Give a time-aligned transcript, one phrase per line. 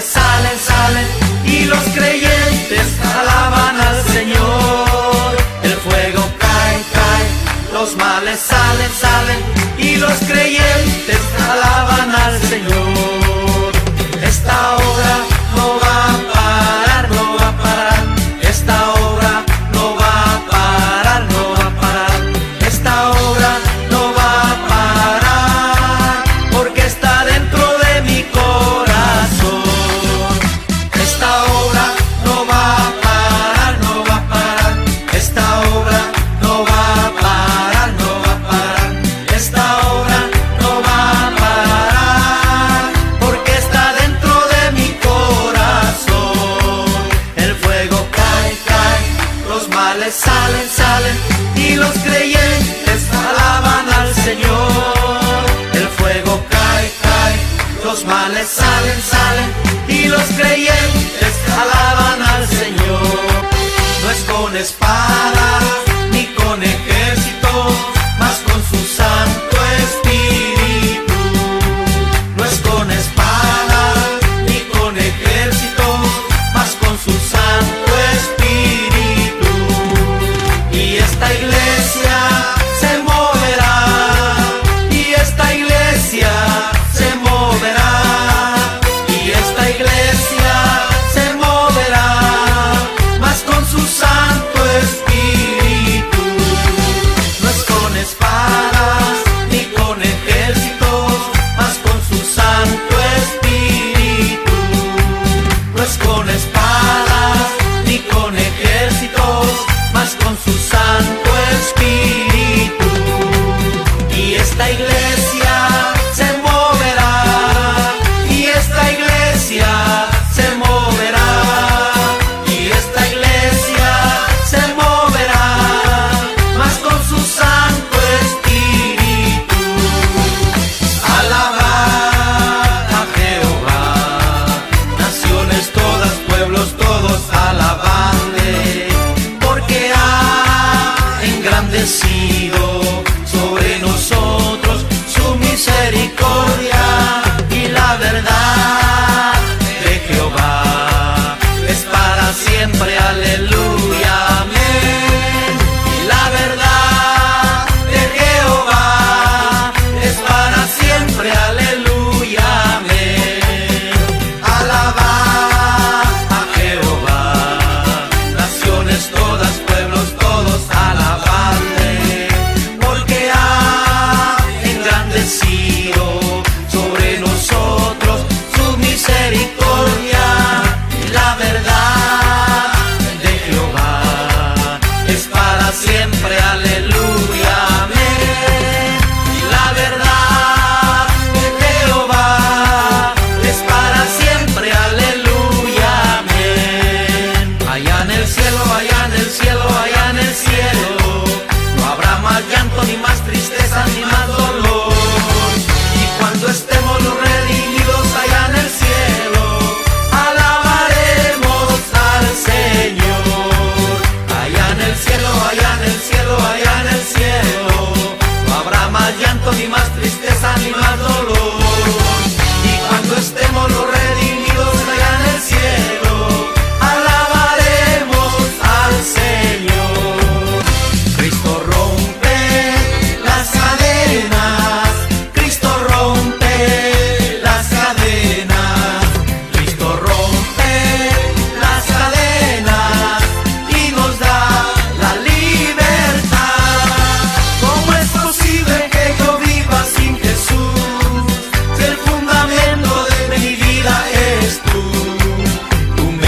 [0.00, 1.06] sale, salen, salen
[1.46, 2.86] y los creyentes
[3.16, 5.36] alaban al Señor.
[5.62, 9.38] El fuego cae, cae, los males salen, salen
[9.78, 13.23] y los creyentes alaban al Señor.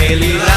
[0.06, 0.55] Tú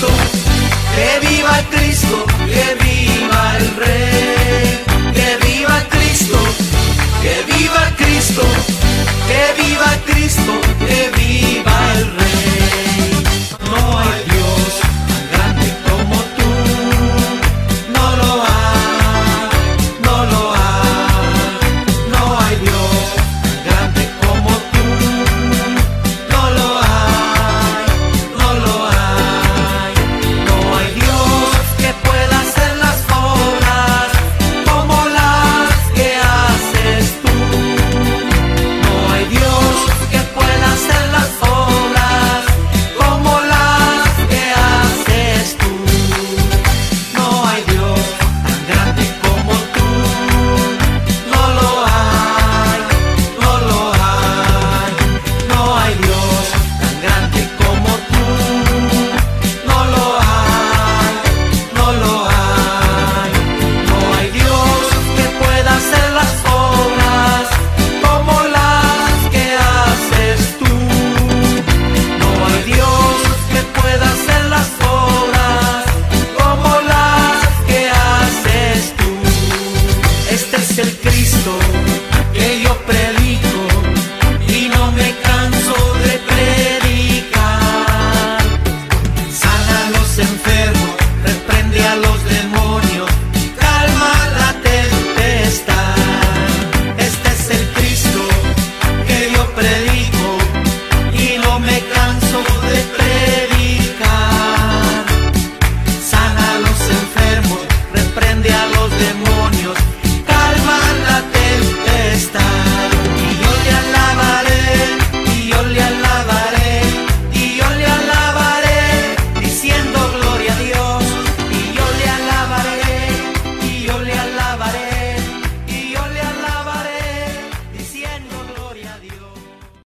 [0.00, 0.12] Cristo,
[0.94, 2.89] que viva Cristo, que viva